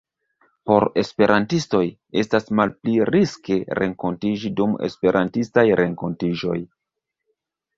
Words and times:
Por 0.69 0.85
Esperantistoj, 1.01 1.81
estas 2.21 2.49
malpli 2.61 2.95
riske 3.11 3.59
renkontiĝi 3.81 4.53
dum 4.61 4.75
Esperantistaj 4.89 5.67
renkontiĝoj. 5.83 6.59